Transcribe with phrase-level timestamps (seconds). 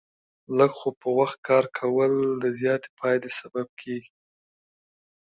[0.57, 2.13] لږ خو په وخت کار کول،
[2.43, 4.13] د زیاتې پایلې سبب کېږي.